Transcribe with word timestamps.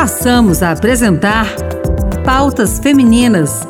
passamos 0.00 0.62
a 0.62 0.70
apresentar 0.70 1.46
Pautas 2.24 2.78
Femininas: 2.78 3.60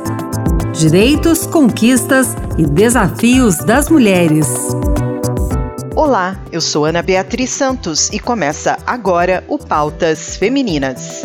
Direitos, 0.72 1.45
Conquistas 1.45 2.37
e 2.56 2.64
Desafios 2.64 3.56
das 3.56 3.88
Mulheres. 3.88 4.46
Olá, 5.96 6.40
eu 6.53 6.61
sou 6.61 6.85
Ana 6.85 7.03
Beatriz 7.03 7.51
Santos 7.51 8.11
e 8.11 8.21
começa 8.21 8.79
agora 8.87 9.43
o 9.48 9.58
Pautas 9.58 10.37
Femininas. 10.37 11.22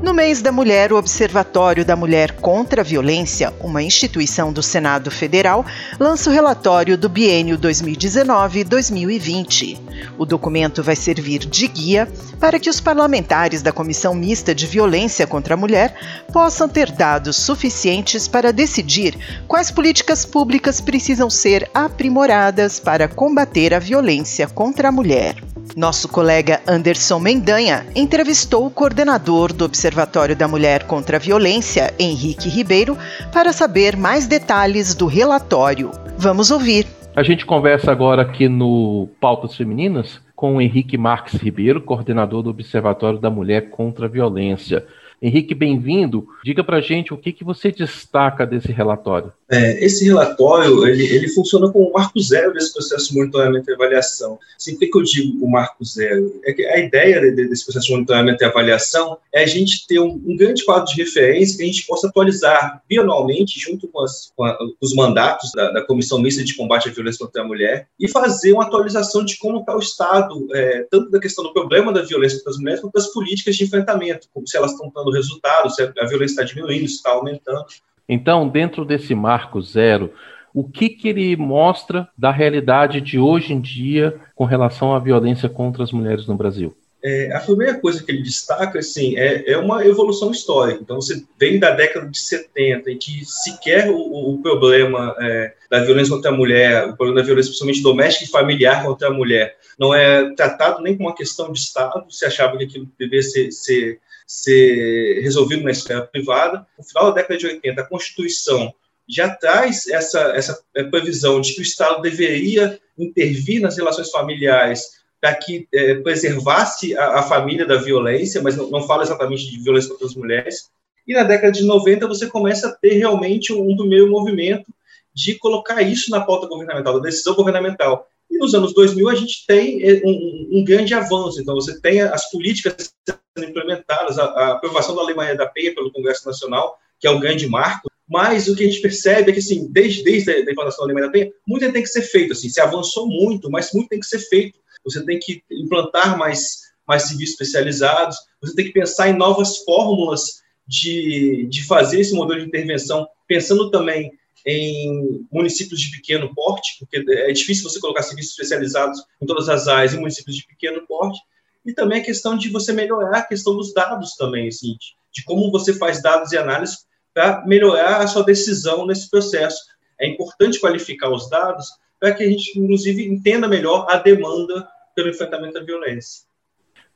No 0.00 0.14
mês 0.14 0.40
da 0.40 0.52
mulher, 0.52 0.92
o 0.92 0.96
Observatório 0.96 1.84
da 1.84 1.96
Mulher 1.96 2.36
contra 2.40 2.82
a 2.82 2.84
Violência, 2.84 3.52
uma 3.58 3.82
instituição 3.82 4.52
do 4.52 4.62
Senado 4.62 5.10
Federal, 5.10 5.66
lança 5.98 6.30
o 6.30 6.32
relatório 6.32 6.96
do 6.96 7.08
biênio 7.08 7.58
2019-2020. 7.58 9.89
O 10.18 10.24
documento 10.24 10.82
vai 10.82 10.96
servir 10.96 11.40
de 11.40 11.66
guia 11.66 12.08
para 12.38 12.58
que 12.58 12.70
os 12.70 12.80
parlamentares 12.80 13.62
da 13.62 13.72
Comissão 13.72 14.14
Mista 14.14 14.54
de 14.54 14.66
Violência 14.66 15.26
contra 15.26 15.54
a 15.54 15.56
Mulher 15.56 15.94
possam 16.32 16.68
ter 16.68 16.90
dados 16.90 17.36
suficientes 17.36 18.28
para 18.28 18.52
decidir 18.52 19.16
quais 19.46 19.70
políticas 19.70 20.24
públicas 20.24 20.80
precisam 20.80 21.28
ser 21.28 21.70
aprimoradas 21.74 22.80
para 22.80 23.08
combater 23.08 23.74
a 23.74 23.78
violência 23.78 24.46
contra 24.46 24.88
a 24.88 24.92
mulher. 24.92 25.36
Nosso 25.76 26.08
colega 26.08 26.60
Anderson 26.66 27.20
Mendanha 27.20 27.86
entrevistou 27.94 28.66
o 28.66 28.70
coordenador 28.70 29.52
do 29.52 29.64
Observatório 29.64 30.34
da 30.34 30.48
Mulher 30.48 30.84
contra 30.84 31.16
a 31.16 31.20
Violência, 31.20 31.94
Henrique 31.98 32.48
Ribeiro, 32.48 32.98
para 33.32 33.52
saber 33.52 33.96
mais 33.96 34.26
detalhes 34.26 34.94
do 34.94 35.06
relatório. 35.06 35.92
Vamos 36.20 36.50
ouvir. 36.50 36.86
A 37.16 37.22
gente 37.22 37.46
conversa 37.46 37.90
agora 37.90 38.20
aqui 38.20 38.46
no 38.46 39.08
Pautas 39.18 39.56
Femininas 39.56 40.20
com 40.36 40.56
o 40.56 40.60
Henrique 40.60 40.98
Marques 40.98 41.40
Ribeiro, 41.40 41.80
coordenador 41.80 42.42
do 42.42 42.50
Observatório 42.50 43.18
da 43.18 43.30
Mulher 43.30 43.70
contra 43.70 44.04
a 44.04 44.08
Violência. 44.08 44.86
Henrique, 45.22 45.54
bem-vindo. 45.54 46.26
Diga 46.42 46.64
para 46.64 46.80
gente 46.80 47.12
o 47.12 47.18
que, 47.18 47.30
que 47.30 47.44
você 47.44 47.70
destaca 47.70 48.46
desse 48.46 48.72
relatório. 48.72 49.32
É, 49.50 49.84
esse 49.84 50.04
relatório 50.04 50.86
ele, 50.86 51.04
ele 51.04 51.28
funciona 51.28 51.70
como 51.70 51.88
o 51.88 51.92
marco 51.92 52.18
zero 52.20 52.54
desse 52.54 52.72
processo 52.72 53.10
de 53.10 53.18
monitoramento 53.18 53.68
e 53.68 53.74
avaliação. 53.74 54.38
Assim, 54.56 54.74
o 54.74 54.78
que, 54.78 54.88
eu 54.94 55.02
digo 55.02 55.44
o 55.44 55.50
marco 55.50 55.84
zero? 55.84 56.40
É 56.44 56.52
que 56.52 56.64
a 56.64 56.78
ideia 56.78 57.20
de, 57.20 57.48
desse 57.48 57.64
processo 57.64 57.86
de 57.86 57.92
monitoramento 57.92 58.42
e 58.42 58.46
avaliação 58.46 59.18
é 59.34 59.42
a 59.42 59.46
gente 59.46 59.86
ter 59.86 59.98
um, 59.98 60.22
um, 60.24 60.36
grande 60.36 60.64
quadro 60.64 60.86
de 60.86 61.02
referência 61.02 61.56
que 61.56 61.64
a 61.64 61.66
gente 61.66 61.86
possa 61.86 62.08
atualizar 62.08 62.82
bianualmente 62.88 63.58
junto 63.60 63.88
com, 63.88 64.00
as, 64.02 64.32
com 64.34 64.44
a, 64.44 64.56
os 64.80 64.94
mandatos 64.94 65.50
da, 65.52 65.70
da, 65.72 65.84
Comissão 65.84 66.20
Mista 66.20 66.42
de 66.44 66.54
Combate 66.54 66.88
à 66.88 66.92
Violência 66.92 67.26
contra 67.26 67.42
a 67.42 67.46
Mulher 67.46 67.88
e 67.98 68.08
fazer 68.08 68.52
uma 68.52 68.64
atualização 68.64 69.24
de 69.24 69.36
como 69.36 69.60
está 69.60 69.76
o 69.76 69.80
Estado, 69.80 70.46
é, 70.54 70.86
tanto 70.90 71.10
da 71.10 71.20
questão 71.20 71.44
do 71.44 71.52
problema 71.52 71.92
da 71.92 72.02
violência 72.02 72.38
contra 72.38 72.52
as 72.52 72.58
mulheres, 72.58 72.80
quanto 72.80 72.94
das 72.94 73.08
políticas 73.08 73.56
de 73.56 73.64
enfrentamento, 73.64 74.28
como 74.32 74.46
se 74.46 74.56
elas 74.56 74.72
estão 74.72 74.90
dando 75.10 75.16
resultado, 75.16 75.70
se 75.70 75.82
a 75.82 76.06
violência 76.06 76.42
está 76.42 76.44
diminuindo, 76.44 76.88
se 76.88 76.96
está 76.96 77.10
aumentando. 77.10 77.66
Então, 78.08 78.48
dentro 78.48 78.84
desse 78.84 79.14
marco 79.14 79.60
zero, 79.60 80.12
o 80.54 80.64
que, 80.64 80.88
que 80.88 81.08
ele 81.08 81.36
mostra 81.36 82.08
da 82.16 82.30
realidade 82.30 83.00
de 83.00 83.18
hoje 83.18 83.52
em 83.52 83.60
dia 83.60 84.20
com 84.34 84.44
relação 84.44 84.94
à 84.94 84.98
violência 84.98 85.48
contra 85.48 85.82
as 85.82 85.92
mulheres 85.92 86.26
no 86.26 86.34
Brasil? 86.34 86.74
É, 87.02 87.34
a 87.34 87.40
primeira 87.40 87.80
coisa 87.80 88.02
que 88.02 88.12
ele 88.12 88.22
destaca 88.22 88.78
assim, 88.78 89.16
é, 89.16 89.52
é 89.52 89.56
uma 89.56 89.86
evolução 89.86 90.30
histórica. 90.30 90.80
Então, 90.82 90.96
você 90.96 91.24
vem 91.38 91.58
da 91.58 91.70
década 91.70 92.06
de 92.06 92.18
70, 92.18 92.90
em 92.90 92.98
que 92.98 93.24
sequer 93.24 93.88
o, 93.88 94.34
o 94.34 94.42
problema 94.42 95.16
é, 95.18 95.54
da 95.70 95.82
violência 95.82 96.14
contra 96.14 96.30
a 96.30 96.36
mulher, 96.36 96.88
o 96.88 96.96
problema 96.96 97.20
da 97.20 97.26
violência, 97.26 97.48
principalmente 97.48 97.82
doméstica 97.82 98.24
e 98.26 98.28
familiar 98.28 98.84
contra 98.84 99.08
a 99.08 99.12
mulher, 99.12 99.56
não 99.78 99.94
é 99.94 100.34
tratado 100.34 100.82
nem 100.82 100.94
como 100.94 101.08
uma 101.08 101.14
questão 101.14 101.50
de 101.50 101.58
Estado, 101.58 102.04
se 102.10 102.26
achava 102.26 102.58
que 102.58 102.64
aquilo 102.64 102.86
deveria 102.98 103.22
ser, 103.22 103.50
ser 103.50 103.98
ser 104.30 105.20
resolvido 105.22 105.64
na 105.64 105.72
esfera 105.72 106.06
privada. 106.06 106.64
No 106.78 106.84
final 106.84 107.06
da 107.06 107.16
década 107.16 107.36
de 107.36 107.46
80, 107.46 107.80
a 107.80 107.86
Constituição 107.86 108.72
já 109.08 109.28
traz 109.28 109.88
essa, 109.88 110.20
essa 110.36 110.62
previsão 110.88 111.40
de 111.40 111.52
que 111.52 111.60
o 111.60 111.62
Estado 111.62 112.00
deveria 112.00 112.78
intervir 112.96 113.60
nas 113.60 113.76
relações 113.76 114.08
familiares 114.08 115.00
para 115.20 115.34
que 115.34 115.66
é, 115.74 115.96
preservasse 115.96 116.96
a, 116.96 117.18
a, 117.18 117.22
família 117.24 117.66
da 117.66 117.74
violência, 117.74 118.40
mas 118.40 118.56
não, 118.56 118.70
não, 118.70 118.86
fala 118.86 119.02
exatamente 119.02 119.50
de 119.50 119.64
violência 119.64 119.90
contra 119.90 120.06
as 120.06 120.14
mulheres. 120.14 120.70
E 121.08 121.12
na 121.12 121.24
década 121.24 121.50
de 121.50 121.64
90 121.64 122.06
você 122.06 122.28
começa 122.28 122.68
a 122.68 122.72
ter 122.72 122.98
realmente 122.98 123.52
um, 123.52 123.76
primeiro 123.76 124.08
movimento 124.08 124.72
de 125.12 125.34
colocar 125.34 125.82
isso 125.82 126.08
na 126.08 126.20
pauta 126.20 126.46
governamental, 126.46 127.00
da 127.00 127.08
decisão 127.08 127.34
governamental. 127.34 128.06
E 128.30 128.38
nos 128.38 128.54
anos 128.54 128.72
2000 128.72 129.08
a 129.08 129.14
gente 129.16 129.44
tem 129.44 129.82
é, 129.82 130.00
um, 130.04 130.50
um 130.52 130.64
grande 130.64 130.94
avanço. 130.94 131.40
Então 131.40 131.56
você 131.56 131.80
tem 131.80 132.00
as 132.00 132.30
políticas 132.30 132.94
sendo 133.36 133.50
implementadas, 133.50 134.18
a, 134.18 134.24
a 134.24 134.52
aprovação 134.52 134.94
da 134.94 135.02
Lei 135.02 135.14
Maria 135.14 135.36
da 135.36 135.46
Penha 135.46 135.74
pelo 135.74 135.92
Congresso 135.92 136.26
Nacional, 136.26 136.78
que 136.98 137.06
é 137.06 137.10
um 137.10 137.20
grande 137.20 137.46
marco, 137.48 137.90
mas 138.08 138.48
o 138.48 138.56
que 138.56 138.64
a 138.64 138.66
gente 138.66 138.80
percebe 138.80 139.30
é 139.30 139.32
que, 139.32 139.38
assim, 139.38 139.68
desde, 139.70 140.02
desde 140.02 140.30
a 140.30 140.40
implantação 140.40 140.80
da 140.80 140.86
Lei 140.86 140.94
Maria 140.94 141.08
da 141.08 141.12
Penha, 141.12 141.32
muito 141.46 141.72
tem 141.72 141.82
que 141.82 141.88
ser 141.88 142.02
feito, 142.02 142.32
assim, 142.32 142.48
se 142.48 142.60
avançou 142.60 143.06
muito, 143.06 143.50
mas 143.50 143.72
muito 143.72 143.88
tem 143.88 144.00
que 144.00 144.06
ser 144.06 144.18
feito. 144.18 144.58
Você 144.84 145.04
tem 145.04 145.18
que 145.18 145.42
implantar 145.50 146.18
mais, 146.18 146.58
mais 146.86 147.04
serviços 147.04 147.34
especializados, 147.34 148.16
você 148.40 148.54
tem 148.54 148.66
que 148.66 148.72
pensar 148.72 149.08
em 149.08 149.16
novas 149.16 149.58
fórmulas 149.58 150.40
de, 150.66 151.46
de 151.48 151.64
fazer 151.66 152.00
esse 152.00 152.14
modelo 152.14 152.40
de 152.40 152.46
intervenção, 152.46 153.06
pensando 153.28 153.70
também 153.70 154.10
em 154.46 155.26
municípios 155.30 155.80
de 155.80 155.90
pequeno 155.90 156.34
porte, 156.34 156.78
porque 156.78 157.04
é 157.08 157.32
difícil 157.32 157.68
você 157.68 157.78
colocar 157.78 158.02
serviços 158.02 158.32
especializados 158.32 159.00
em 159.20 159.26
todas 159.26 159.48
as 159.48 159.68
áreas 159.68 159.94
em 159.94 159.98
municípios 159.98 160.34
de 160.34 160.46
pequeno 160.46 160.84
porte, 160.86 161.20
e 161.64 161.72
também 161.72 162.00
a 162.00 162.04
questão 162.04 162.36
de 162.36 162.48
você 162.48 162.72
melhorar 162.72 163.18
a 163.18 163.24
questão 163.24 163.56
dos 163.56 163.72
dados 163.72 164.14
também, 164.16 164.48
assim, 164.48 164.76
de 165.12 165.24
como 165.24 165.50
você 165.50 165.74
faz 165.74 166.02
dados 166.02 166.32
e 166.32 166.38
análise 166.38 166.78
para 167.12 167.44
melhorar 167.46 167.98
a 167.98 168.06
sua 168.06 168.22
decisão 168.22 168.86
nesse 168.86 169.10
processo. 169.10 169.58
É 170.00 170.08
importante 170.08 170.60
qualificar 170.60 171.10
os 171.10 171.28
dados 171.28 171.66
para 171.98 172.14
que 172.14 172.22
a 172.22 172.28
gente, 172.28 172.58
inclusive, 172.58 173.04
entenda 173.06 173.46
melhor 173.46 173.86
a 173.90 173.98
demanda 173.98 174.66
pelo 174.94 175.10
enfrentamento 175.10 175.54
da 175.54 175.64
violência. 175.64 176.24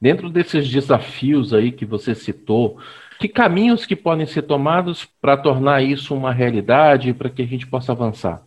Dentro 0.00 0.30
desses 0.30 0.68
desafios 0.68 1.52
aí 1.52 1.70
que 1.70 1.84
você 1.84 2.14
citou, 2.14 2.78
que 3.18 3.28
caminhos 3.28 3.86
que 3.86 3.94
podem 3.94 4.26
ser 4.26 4.42
tomados 4.42 5.06
para 5.20 5.36
tornar 5.36 5.82
isso 5.82 6.14
uma 6.14 6.32
realidade, 6.32 7.12
para 7.14 7.30
que 7.30 7.42
a 7.42 7.46
gente 7.46 7.66
possa 7.66 7.92
avançar? 7.92 8.42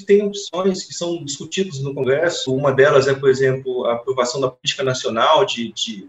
Tem 0.00 0.22
opções 0.22 0.84
que 0.84 0.94
são 0.94 1.22
discutidas 1.22 1.80
no 1.80 1.94
Congresso. 1.94 2.54
Uma 2.54 2.72
delas 2.72 3.06
é, 3.08 3.14
por 3.14 3.28
exemplo, 3.28 3.84
a 3.84 3.94
aprovação 3.94 4.40
da 4.40 4.48
política 4.50 4.82
nacional 4.82 5.44
de, 5.44 5.70
de, 5.72 6.08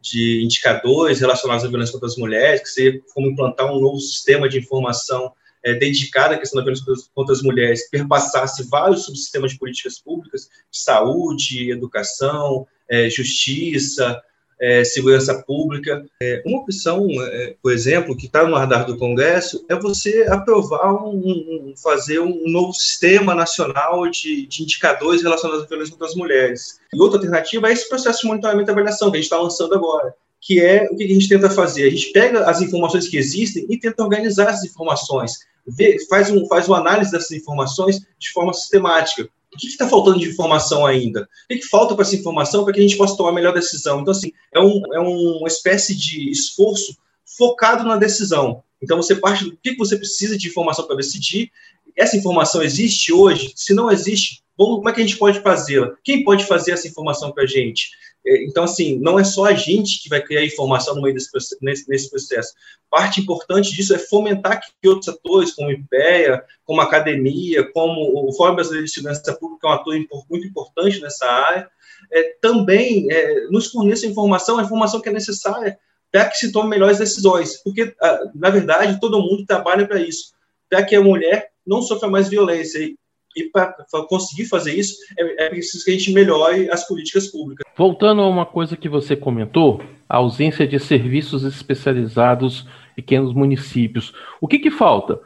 de 0.00 0.44
indicadores 0.44 1.20
relacionados 1.20 1.64
à 1.64 1.68
violência 1.68 1.92
contra 1.92 2.06
as 2.06 2.16
mulheres, 2.16 2.62
que 2.62 2.68
seria 2.68 3.00
como 3.12 3.28
implantar 3.28 3.66
um 3.72 3.80
novo 3.80 3.98
sistema 3.98 4.48
de 4.48 4.58
informação 4.58 5.32
é, 5.64 5.74
dedicado 5.74 6.34
à 6.34 6.38
questão 6.38 6.58
da 6.58 6.64
violência 6.64 7.10
contra 7.12 7.34
as 7.34 7.42
mulheres, 7.42 7.90
perpassasse 7.90 8.68
vários 8.70 9.04
subsistemas 9.04 9.52
de 9.52 9.58
políticas 9.58 9.98
públicas, 9.98 10.48
saúde, 10.70 11.72
educação, 11.72 12.66
é, 12.88 13.10
justiça, 13.10 14.22
é, 14.64 14.82
segurança 14.82 15.34
pública. 15.42 16.06
É, 16.22 16.42
uma 16.46 16.60
opção, 16.60 17.06
é, 17.20 17.54
por 17.62 17.70
exemplo, 17.70 18.16
que 18.16 18.24
está 18.24 18.48
no 18.48 18.56
radar 18.56 18.86
do 18.86 18.96
Congresso, 18.96 19.62
é 19.68 19.76
você 19.76 20.26
aprovar, 20.30 20.90
um, 21.04 21.18
um, 21.18 21.74
fazer 21.76 22.20
um 22.20 22.48
novo 22.48 22.72
sistema 22.72 23.34
nacional 23.34 24.08
de, 24.08 24.46
de, 24.46 24.62
indicadores 24.62 25.22
relacionados 25.22 25.64
à 25.64 25.66
violência 25.66 25.92
contra 25.92 26.06
as 26.08 26.14
mulheres. 26.14 26.80
E 26.94 26.98
outra 26.98 27.18
alternativa 27.18 27.68
é 27.68 27.72
esse 27.72 27.86
processo 27.86 28.22
de 28.22 28.28
monitoramento 28.28 28.70
e 28.70 28.72
avaliação 28.72 29.10
que 29.10 29.18
a 29.18 29.20
gente 29.20 29.26
está 29.26 29.38
lançando 29.38 29.74
agora, 29.74 30.14
que 30.40 30.58
é 30.60 30.88
o 30.90 30.96
que 30.96 31.04
a 31.04 31.08
gente 31.08 31.28
tenta 31.28 31.50
fazer. 31.50 31.86
A 31.86 31.90
gente 31.90 32.10
pega 32.12 32.48
as 32.48 32.62
informações 32.62 33.06
que 33.06 33.18
existem 33.18 33.66
e 33.68 33.78
tenta 33.78 34.02
organizar 34.02 34.48
essas 34.48 34.64
informações, 34.64 35.32
vê, 35.66 35.98
faz, 36.08 36.30
um, 36.30 36.46
faz 36.46 36.68
uma 36.68 36.78
análise 36.78 37.10
dessas 37.10 37.32
informações 37.32 38.00
de 38.18 38.32
forma 38.32 38.54
sistemática 38.54 39.28
o 39.54 39.56
que 39.56 39.66
está 39.68 39.88
faltando 39.88 40.18
de 40.18 40.28
informação 40.28 40.84
ainda? 40.84 41.22
O 41.22 41.48
que, 41.48 41.58
que 41.58 41.68
falta 41.68 41.94
para 41.94 42.04
essa 42.04 42.16
informação 42.16 42.64
para 42.64 42.72
que 42.72 42.80
a 42.80 42.82
gente 42.82 42.96
possa 42.96 43.16
tomar 43.16 43.30
a 43.30 43.34
melhor 43.34 43.54
decisão? 43.54 44.00
Então, 44.00 44.12
assim, 44.12 44.32
é, 44.52 44.60
um, 44.60 44.82
é 44.92 45.00
uma 45.00 45.46
espécie 45.46 45.94
de 45.94 46.30
esforço 46.30 46.96
focado 47.36 47.84
na 47.84 47.96
decisão. 47.96 48.62
Então, 48.82 48.96
você 48.96 49.14
parte 49.14 49.44
do 49.44 49.56
que 49.56 49.76
você 49.76 49.96
precisa 49.96 50.36
de 50.36 50.48
informação 50.48 50.86
para 50.86 50.96
decidir. 50.96 51.50
Essa 51.96 52.16
informação 52.16 52.62
existe 52.62 53.12
hoje? 53.12 53.52
Se 53.54 53.72
não 53.72 53.90
existe, 53.90 54.42
como 54.56 54.88
é 54.88 54.92
que 54.92 55.00
a 55.00 55.04
gente 55.04 55.18
pode 55.18 55.40
fazê-la? 55.40 55.94
Quem 56.02 56.24
pode 56.24 56.44
fazer 56.44 56.72
essa 56.72 56.86
informação 56.86 57.32
para 57.32 57.44
a 57.44 57.46
gente? 57.46 57.90
É, 58.26 58.44
então, 58.44 58.64
assim, 58.64 58.98
não 58.98 59.18
é 59.18 59.24
só 59.24 59.46
a 59.46 59.54
gente 59.54 60.02
que 60.02 60.08
vai 60.08 60.22
criar 60.22 60.44
informação 60.44 60.94
no 60.94 61.02
meio 61.02 61.14
desse, 61.14 61.30
nesse, 61.60 61.88
nesse 61.88 62.08
processo. 62.08 62.54
Parte 62.90 63.20
importante 63.20 63.74
disso 63.74 63.94
é 63.94 63.98
fomentar 63.98 64.60
que 64.60 64.88
outros 64.88 65.08
atores, 65.08 65.52
como 65.52 65.68
o 65.68 65.72
IPEA, 65.72 66.42
como 66.64 66.80
a 66.80 66.84
academia, 66.84 67.70
como 67.72 68.28
o 68.28 68.32
Fórum 68.32 68.54
Brasileiro 68.54 68.86
de 68.86 68.92
Segurança 68.92 69.34
Pública, 69.34 69.66
é 69.66 69.70
um 69.70 69.74
ator 69.74 69.94
muito 70.30 70.46
importante 70.46 71.00
nessa 71.00 71.26
área, 71.26 71.68
é, 72.10 72.22
também 72.40 73.10
é, 73.10 73.46
nos 73.48 73.70
forneça 73.70 74.06
informação, 74.06 74.58
a 74.58 74.62
informação 74.62 75.00
que 75.00 75.08
é 75.08 75.12
necessária 75.12 75.78
para 76.10 76.28
que 76.28 76.38
se 76.38 76.52
tomem 76.52 76.70
melhores 76.70 76.98
decisões. 76.98 77.56
Porque, 77.56 77.92
ah, 78.00 78.20
na 78.34 78.48
verdade, 78.48 79.00
todo 79.00 79.20
mundo 79.20 79.44
trabalha 79.44 79.86
para 79.86 80.00
isso, 80.00 80.32
para 80.70 80.84
que 80.84 80.94
a 80.94 81.02
mulher 81.02 81.50
não 81.66 81.82
sofra 81.82 82.08
mais 82.08 82.28
violência. 82.28 82.94
E 83.36 83.44
para 83.44 83.74
conseguir 84.08 84.44
fazer 84.46 84.74
isso, 84.74 84.96
é, 85.18 85.46
é 85.46 85.48
preciso 85.48 85.84
que 85.84 85.90
a 85.90 85.94
gente 85.94 86.12
melhore 86.12 86.70
as 86.70 86.86
políticas 86.86 87.26
públicas. 87.26 87.66
Voltando 87.76 88.22
a 88.22 88.28
uma 88.28 88.46
coisa 88.46 88.76
que 88.76 88.88
você 88.88 89.16
comentou, 89.16 89.82
a 90.08 90.16
ausência 90.16 90.66
de 90.66 90.78
serviços 90.78 91.42
especializados 91.44 92.66
em 92.92 92.94
pequenos 92.96 93.34
municípios. 93.34 94.12
O 94.40 94.46
que, 94.46 94.58
que 94.58 94.70
falta? 94.70 95.20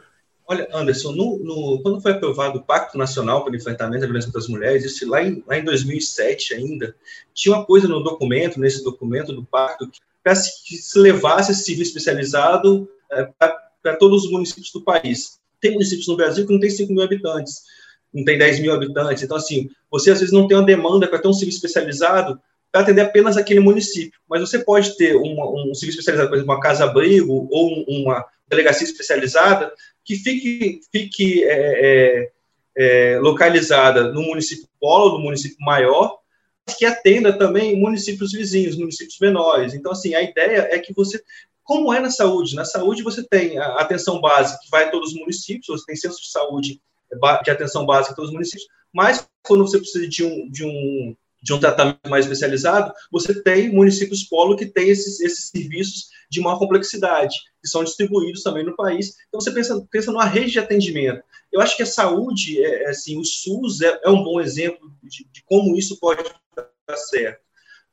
Olha, 0.51 0.67
Anderson, 0.73 1.11
no, 1.11 1.37
no, 1.43 1.79
quando 1.83 2.01
foi 2.01 2.13
aprovado 2.13 2.57
o 2.57 2.63
Pacto 2.63 2.97
Nacional 2.97 3.43
para 3.43 3.53
o 3.53 3.55
Enfrentamento 3.55 4.01
da 4.01 4.07
Violência 4.07 4.29
contra 4.29 4.41
as 4.41 4.47
Mulheres, 4.47 4.83
isso 4.83 5.07
lá 5.07 5.21
em, 5.21 5.43
lá 5.45 5.59
em 5.59 5.63
2007 5.63 6.55
ainda, 6.55 6.95
tinha 7.35 7.55
uma 7.55 7.63
coisa 7.63 7.87
no 7.87 8.01
documento, 8.01 8.59
nesse 8.59 8.83
documento 8.83 9.31
do 9.31 9.45
pacto, 9.45 9.87
que, 9.87 10.01
que 10.65 10.75
se 10.75 10.97
levasse 10.97 11.51
esse 11.51 11.65
serviço 11.65 11.89
especializado 11.89 12.89
é, 13.11 13.29
para 13.37 13.95
todos 13.97 14.25
os 14.25 14.31
municípios 14.31 14.71
do 14.71 14.81
país. 14.81 15.39
Tem 15.61 15.73
municípios 15.73 16.07
no 16.07 16.17
Brasil 16.17 16.47
que 16.47 16.53
não 16.53 16.59
tem 16.59 16.71
5 16.71 16.91
mil 16.91 17.03
habitantes, 17.03 17.61
não 18.13 18.23
tem 18.23 18.37
10 18.37 18.59
mil 18.59 18.73
habitantes. 18.73 19.23
Então, 19.23 19.37
assim, 19.37 19.69
você 19.89 20.11
às 20.11 20.19
vezes 20.19 20.33
não 20.33 20.47
tem 20.47 20.57
uma 20.57 20.65
demanda 20.65 21.07
para 21.07 21.19
ter 21.19 21.27
um 21.27 21.33
serviço 21.33 21.57
especializado 21.57 22.39
para 22.71 22.81
atender 22.81 23.01
apenas 23.01 23.37
aquele 23.37 23.59
município. 23.59 24.19
Mas 24.29 24.41
você 24.41 24.59
pode 24.59 24.95
ter 24.95 25.15
uma, 25.15 25.49
um 25.49 25.73
serviço 25.73 25.99
especializado, 25.99 26.29
por 26.29 26.35
exemplo, 26.35 26.53
uma 26.53 26.61
casa-abrigo 26.61 27.47
ou 27.51 27.83
uma 27.87 28.25
delegacia 28.47 28.85
especializada 28.85 29.71
que 30.03 30.15
fique, 30.15 30.79
fique 30.91 31.43
é, 31.43 31.49
é, 31.55 32.31
é, 32.77 33.19
localizada 33.19 34.11
no 34.11 34.21
município 34.23 34.67
polo, 34.79 35.17
no 35.17 35.23
município 35.23 35.57
maior, 35.59 36.17
que 36.77 36.85
atenda 36.85 37.33
também 37.33 37.75
municípios 37.75 38.31
vizinhos, 38.31 38.77
municípios 38.77 39.17
menores. 39.19 39.73
Então, 39.73 39.91
assim, 39.91 40.13
a 40.13 40.21
ideia 40.21 40.67
é 40.71 40.79
que 40.79 40.93
você 40.93 41.21
como 41.69 41.93
é 41.93 41.99
na 41.99 42.09
saúde? 42.09 42.55
Na 42.55 42.65
saúde 42.65 43.03
você 43.03 43.21
tem 43.21 43.59
a 43.59 43.75
atenção 43.75 44.19
básica 44.19 44.57
que 44.63 44.71
vai 44.71 44.85
a 44.85 44.89
todos 44.89 45.09
os 45.09 45.19
municípios, 45.19 45.67
você 45.67 45.85
tem 45.85 45.95
centros 45.95 46.19
de 46.19 46.31
saúde 46.31 46.81
de 47.43 47.51
atenção 47.51 47.85
básica 47.85 48.13
em 48.13 48.15
todos 48.15 48.29
os 48.29 48.33
municípios, 48.33 48.67
mas 48.93 49.27
quando 49.43 49.65
você 49.65 49.77
precisa 49.77 50.07
de 50.07 50.23
um, 50.23 50.49
de 50.49 50.65
um, 50.65 51.15
de 51.41 51.53
um 51.53 51.59
tratamento 51.59 52.09
mais 52.09 52.25
especializado, 52.25 52.93
você 53.11 53.41
tem 53.41 53.71
municípios 53.71 54.23
polo 54.23 54.55
que 54.55 54.65
têm 54.65 54.89
esses, 54.89 55.19
esses 55.19 55.49
serviços 55.49 56.07
de 56.29 56.41
maior 56.41 56.59
complexidade, 56.59 57.35
que 57.61 57.67
são 57.67 57.83
distribuídos 57.83 58.43
também 58.43 58.63
no 58.63 58.75
país. 58.75 59.15
Então, 59.27 59.39
você 59.39 59.51
pensa, 59.51 59.87
pensa 59.91 60.11
numa 60.11 60.25
rede 60.25 60.51
de 60.51 60.59
atendimento. 60.59 61.23
Eu 61.51 61.61
acho 61.61 61.75
que 61.75 61.83
a 61.83 61.87
saúde, 61.87 62.63
é, 62.63 62.83
é 62.83 62.89
assim, 62.89 63.17
o 63.17 63.23
SUS 63.23 63.81
é, 63.81 63.99
é 64.03 64.09
um 64.09 64.23
bom 64.23 64.39
exemplo 64.39 64.91
de, 65.03 65.27
de, 65.31 65.43
como 65.45 65.75
isso 65.75 65.99
pode 65.99 66.23
dar 66.55 66.97
certo. 66.97 67.41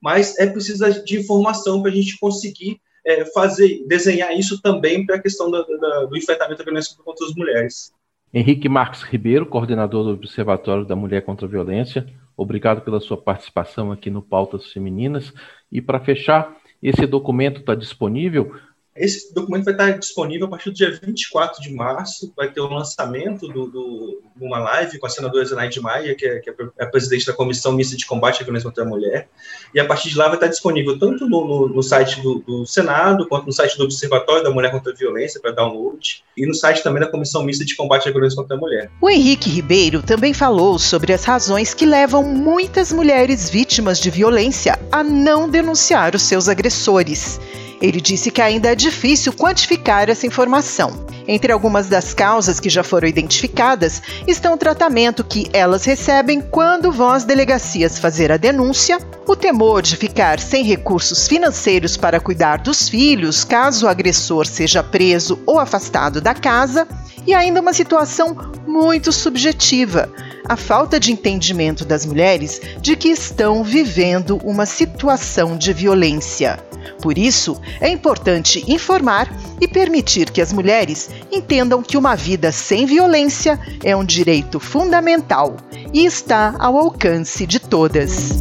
Mas 0.00 0.38
é 0.38 0.46
preciso 0.46 1.04
de 1.04 1.18
informação 1.18 1.80
para 1.80 1.90
a 1.90 1.94
gente 1.94 2.18
conseguir 2.18 2.80
é, 3.04 3.24
fazer, 3.26 3.84
desenhar 3.86 4.36
isso 4.36 4.60
também 4.60 5.06
para 5.06 5.16
a 5.16 5.22
questão 5.22 5.50
da, 5.50 5.62
do 5.62 6.16
enfrentamento 6.16 6.58
da 6.58 6.64
violência 6.64 6.94
contra 7.02 7.24
as 7.24 7.34
mulheres. 7.34 7.92
Henrique 8.38 8.68
Marques 8.68 9.02
Ribeiro, 9.02 9.46
coordenador 9.46 10.04
do 10.04 10.10
Observatório 10.10 10.84
da 10.84 10.94
Mulher 10.94 11.22
contra 11.22 11.46
a 11.46 11.48
Violência, 11.48 12.06
obrigado 12.36 12.82
pela 12.82 13.00
sua 13.00 13.16
participação 13.16 13.90
aqui 13.90 14.10
no 14.10 14.20
Pautas 14.20 14.70
Femininas. 14.70 15.32
E 15.72 15.80
para 15.80 16.00
fechar, 16.00 16.54
esse 16.82 17.06
documento 17.06 17.60
está 17.60 17.74
disponível 17.74 18.54
esse 18.96 19.32
documento 19.34 19.64
vai 19.64 19.74
estar 19.74 19.90
disponível 19.92 20.46
a 20.46 20.50
partir 20.50 20.70
do 20.70 20.76
dia 20.76 20.90
24 20.90 21.62
de 21.62 21.72
março. 21.72 22.32
Vai 22.36 22.50
ter 22.50 22.60
o 22.60 22.68
lançamento 22.68 23.46
do, 23.48 23.66
do, 23.66 24.22
de 24.34 24.44
uma 24.44 24.58
live 24.58 24.98
com 24.98 25.06
a 25.06 25.10
senadora 25.10 25.44
Zenaide 25.44 25.80
Maia, 25.80 26.14
que 26.14 26.26
é, 26.26 26.38
que 26.38 26.50
é, 26.50 26.54
a 26.80 26.86
presidente 26.86 27.26
da 27.26 27.32
Comissão 27.32 27.72
Mista 27.72 27.96
de 27.96 28.06
Combate 28.06 28.42
à 28.42 28.44
Violência 28.44 28.68
contra 28.68 28.84
a 28.84 28.86
Mulher. 28.86 29.28
E 29.74 29.80
a 29.80 29.84
partir 29.84 30.08
de 30.08 30.16
lá 30.16 30.26
vai 30.26 30.36
estar 30.36 30.46
disponível 30.46 30.98
tanto 30.98 31.28
no, 31.28 31.46
no, 31.46 31.68
no 31.68 31.82
site 31.82 32.20
do, 32.22 32.38
do, 32.40 32.66
Senado, 32.66 33.26
quanto 33.28 33.46
no 33.46 33.52
site 33.52 33.76
do 33.76 33.84
Observatório 33.84 34.42
da 34.42 34.50
Mulher 34.50 34.70
contra 34.70 34.92
a 34.92 34.96
Violência, 34.96 35.40
para 35.40 35.52
download, 35.52 36.24
e 36.36 36.46
no 36.46 36.54
site 36.54 36.82
também 36.82 37.00
da 37.00 37.10
Comissão 37.10 37.42
Mista 37.42 37.64
de 37.64 37.76
Combate 37.76 38.08
à 38.08 38.12
Violência 38.12 38.36
contra 38.36 38.56
a 38.56 38.60
Mulher. 38.60 38.90
O 39.00 39.10
Henrique 39.10 39.50
Ribeiro 39.50 40.02
também 40.02 40.32
falou 40.32 40.78
sobre 40.78 41.12
as 41.12 41.24
razões 41.24 41.74
que 41.74 41.84
levam 41.84 42.22
muitas 42.22 42.92
mulheres 42.92 43.50
vítimas 43.50 44.00
de 44.00 44.10
violência 44.10 44.78
a 44.90 45.02
não 45.02 45.48
denunciar 45.48 46.14
os 46.14 46.22
seus 46.22 46.48
agressores. 46.48 47.38
Ele 47.80 48.00
disse 48.00 48.30
que 48.30 48.40
ainda 48.40 48.70
é 48.70 48.74
difícil 48.74 49.32
quantificar 49.32 50.08
essa 50.08 50.26
informação. 50.26 51.06
Entre 51.28 51.52
algumas 51.52 51.88
das 51.88 52.14
causas 52.14 52.60
que 52.60 52.70
já 52.70 52.84
foram 52.84 53.08
identificadas 53.08 54.00
estão 54.26 54.54
o 54.54 54.58
tratamento 54.58 55.24
que 55.24 55.48
elas 55.52 55.84
recebem 55.84 56.40
quando 56.40 56.92
vão 56.92 57.10
às 57.10 57.24
delegacias 57.24 57.98
fazer 57.98 58.30
a 58.30 58.36
denúncia, 58.36 58.98
o 59.26 59.34
temor 59.34 59.82
de 59.82 59.96
ficar 59.96 60.38
sem 60.38 60.64
recursos 60.64 61.26
financeiros 61.26 61.96
para 61.96 62.20
cuidar 62.20 62.58
dos 62.58 62.88
filhos 62.88 63.44
caso 63.44 63.86
o 63.86 63.88
agressor 63.88 64.46
seja 64.46 64.82
preso 64.82 65.38
ou 65.44 65.58
afastado 65.58 66.20
da 66.20 66.32
casa, 66.32 66.86
e 67.26 67.34
ainda 67.34 67.60
uma 67.60 67.72
situação 67.72 68.36
muito 68.66 69.10
subjetiva 69.10 70.08
a 70.48 70.56
falta 70.56 70.98
de 70.98 71.12
entendimento 71.12 71.84
das 71.84 72.06
mulheres 72.06 72.60
de 72.80 72.96
que 72.96 73.08
estão 73.08 73.62
vivendo 73.62 74.38
uma 74.44 74.66
situação 74.66 75.56
de 75.56 75.72
violência. 75.72 76.58
Por 77.02 77.18
isso, 77.18 77.60
é 77.80 77.88
importante 77.88 78.64
informar 78.68 79.28
e 79.60 79.66
permitir 79.66 80.30
que 80.30 80.40
as 80.40 80.52
mulheres 80.52 81.10
entendam 81.30 81.82
que 81.82 81.96
uma 81.96 82.14
vida 82.14 82.52
sem 82.52 82.86
violência 82.86 83.58
é 83.82 83.94
um 83.96 84.04
direito 84.04 84.60
fundamental 84.60 85.56
e 85.92 86.04
está 86.04 86.54
ao 86.58 86.76
alcance 86.76 87.46
de 87.46 87.58
todas. 87.58 88.40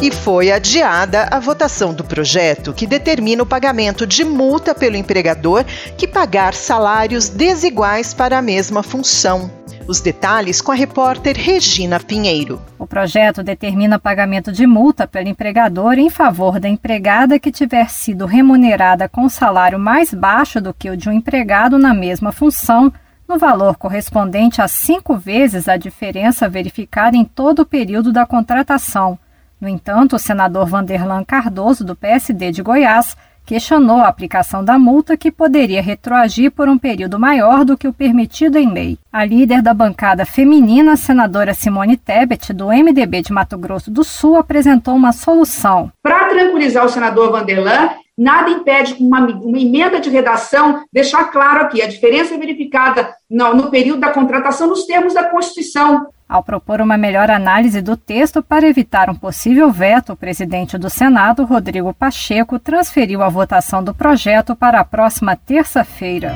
E 0.00 0.12
foi 0.12 0.52
adiada 0.52 1.24
a 1.24 1.40
votação 1.40 1.92
do 1.92 2.04
projeto 2.04 2.72
que 2.72 2.86
determina 2.86 3.42
o 3.42 3.46
pagamento 3.46 4.06
de 4.06 4.24
multa 4.24 4.72
pelo 4.72 4.96
empregador 4.96 5.64
que 5.96 6.06
pagar 6.06 6.54
salários 6.54 7.28
desiguais 7.28 8.14
para 8.14 8.38
a 8.38 8.42
mesma 8.42 8.84
função. 8.84 9.57
Os 9.88 10.02
detalhes 10.02 10.60
com 10.60 10.70
a 10.70 10.74
repórter 10.74 11.34
Regina 11.34 11.98
Pinheiro. 11.98 12.60
O 12.78 12.86
projeto 12.86 13.42
determina 13.42 13.98
pagamento 13.98 14.52
de 14.52 14.66
multa 14.66 15.06
pelo 15.06 15.28
empregador 15.28 15.94
em 15.94 16.10
favor 16.10 16.60
da 16.60 16.68
empregada 16.68 17.38
que 17.38 17.50
tiver 17.50 17.88
sido 17.88 18.26
remunerada 18.26 19.08
com 19.08 19.26
salário 19.30 19.78
mais 19.78 20.12
baixo 20.12 20.60
do 20.60 20.74
que 20.74 20.90
o 20.90 20.96
de 20.96 21.08
um 21.08 21.12
empregado 21.12 21.78
na 21.78 21.94
mesma 21.94 22.32
função, 22.32 22.92
no 23.26 23.38
valor 23.38 23.78
correspondente 23.78 24.60
a 24.60 24.68
cinco 24.68 25.16
vezes 25.16 25.70
a 25.70 25.78
diferença 25.78 26.50
verificada 26.50 27.16
em 27.16 27.24
todo 27.24 27.60
o 27.60 27.66
período 27.66 28.12
da 28.12 28.26
contratação. 28.26 29.18
No 29.58 29.70
entanto, 29.70 30.16
o 30.16 30.18
senador 30.18 30.66
Vanderlan 30.66 31.24
Cardoso, 31.24 31.82
do 31.82 31.96
PSD 31.96 32.52
de 32.52 32.62
Goiás, 32.62 33.16
questionou 33.48 34.00
a 34.00 34.08
aplicação 34.08 34.62
da 34.62 34.78
multa 34.78 35.16
que 35.16 35.32
poderia 35.32 35.80
retroagir 35.80 36.50
por 36.50 36.68
um 36.68 36.76
período 36.76 37.18
maior 37.18 37.64
do 37.64 37.78
que 37.78 37.88
o 37.88 37.94
permitido 37.94 38.58
em 38.58 38.70
lei. 38.70 38.98
A 39.10 39.24
líder 39.24 39.62
da 39.62 39.72
bancada 39.72 40.26
feminina, 40.26 40.98
senadora 40.98 41.54
Simone 41.54 41.96
Tebet, 41.96 42.52
do 42.52 42.66
MDB 42.66 43.22
de 43.22 43.32
Mato 43.32 43.56
Grosso 43.56 43.90
do 43.90 44.04
Sul, 44.04 44.36
apresentou 44.36 44.94
uma 44.94 45.12
solução. 45.12 45.90
Para 46.02 46.26
tranquilizar 46.26 46.84
o 46.84 46.90
senador 46.90 47.32
Vanderlan, 47.32 47.88
nada 48.18 48.50
impede 48.50 48.96
uma, 48.98 49.20
uma 49.20 49.58
emenda 49.58 50.00
de 50.00 50.10
redação 50.10 50.84
deixar 50.92 51.24
claro 51.30 51.62
aqui 51.62 51.80
a 51.80 51.86
diferença 51.86 52.36
verificada 52.36 53.14
no, 53.30 53.54
no 53.54 53.70
período 53.70 54.00
da 54.00 54.10
contratação 54.10 54.66
nos 54.66 54.84
termos 54.84 55.14
da 55.14 55.24
Constituição. 55.24 56.08
Ao 56.28 56.42
propor 56.42 56.82
uma 56.82 56.98
melhor 56.98 57.30
análise 57.30 57.80
do 57.80 57.96
texto 57.96 58.42
para 58.42 58.68
evitar 58.68 59.08
um 59.08 59.14
possível 59.14 59.70
veto, 59.70 60.12
o 60.12 60.16
presidente 60.16 60.76
do 60.76 60.90
Senado, 60.90 61.44
Rodrigo 61.44 61.94
Pacheco, 61.94 62.58
transferiu 62.58 63.22
a 63.22 63.30
votação 63.30 63.82
do 63.82 63.94
projeto 63.94 64.54
para 64.54 64.80
a 64.80 64.84
próxima 64.84 65.34
terça-feira. 65.36 66.34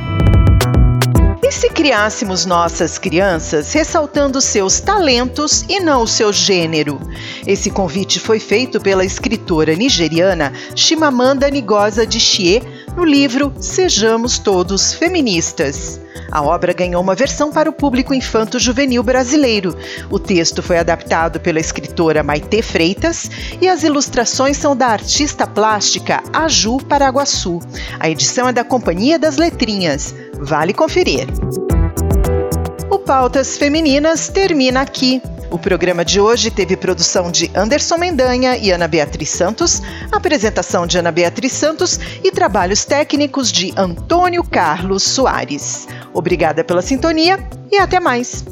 Se 1.53 1.69
criássemos 1.69 2.45
nossas 2.47 2.99
crianças 2.99 3.73
ressaltando 3.73 4.41
seus 4.41 4.81
talentos 4.81 5.65
e 5.69 5.79
não 5.81 6.03
o 6.03 6.09
seu 6.09 6.33
gênero? 6.33 6.99
Esse 7.47 7.71
convite 7.71 8.19
foi 8.19 8.41
feito 8.41 8.81
pela 8.81 9.05
escritora 9.05 9.77
nigeriana 9.77 10.53
Chimamanda 10.75 11.49
Ngozi 11.49 12.01
Adichie 12.01 12.63
no 12.97 13.05
livro 13.05 13.53
Sejamos 13.61 14.39
Todos 14.39 14.95
Feministas. 14.95 16.01
A 16.33 16.43
obra 16.43 16.73
ganhou 16.73 17.03
uma 17.03 17.15
versão 17.15 17.53
para 17.53 17.69
o 17.69 17.73
público 17.73 18.15
infanto-juvenil 18.15 19.03
brasileiro. 19.03 19.77
O 20.11 20.19
texto 20.19 20.63
foi 20.63 20.79
adaptado 20.79 21.39
pela 21.39 21.61
escritora 21.61 22.23
Maite 22.23 22.63
Freitas 22.63 23.31
e 23.61 23.69
as 23.69 23.83
ilustrações 23.83 24.57
são 24.57 24.75
da 24.75 24.87
artista 24.87 25.47
plástica 25.47 26.23
Aju 26.33 26.79
Paraguaçu. 26.79 27.61
A 28.01 28.09
edição 28.09 28.49
é 28.49 28.53
da 28.53 28.65
Companhia 28.65 29.19
das 29.19 29.37
Letrinhas. 29.37 30.15
Vale 30.43 30.75
conferir. 30.75 31.29
O 32.91 32.99
Pautas 32.99 33.57
Femininas 33.57 34.29
termina 34.29 34.81
aqui. 34.81 35.23
O 35.51 35.59
programa 35.59 36.05
de 36.05 36.21
hoje 36.21 36.51
teve 36.51 36.77
produção 36.77 37.31
de 37.31 37.51
Anderson 37.55 37.97
Mendanha 37.99 38.57
e 38.57 38.71
Ana 38.71 38.89
Beatriz 38.89 39.29
Santos, 39.29 39.81
apresentação 40.11 40.87
de 40.87 40.99
Ana 40.99 41.13
Beatriz 41.13 41.53
Santos 41.53 42.01
e 42.25 42.33
trabalhos 42.33 42.85
técnicos 42.85 43.53
de 43.53 43.73
Antônio 43.77 44.43
Carlos 44.43 45.05
Soares. 45.05 45.87
Obrigada 46.13 46.65
pela 46.65 46.83
sintonia 46.83 47.39
e 47.71 47.79
até 47.79 48.01
mais. 48.01 48.45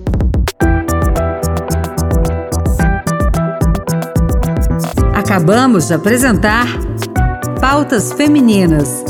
Acabamos 5.14 5.88
de 5.88 5.94
apresentar 5.94 6.66
Pautas 7.60 8.12
Femininas. 8.12 9.09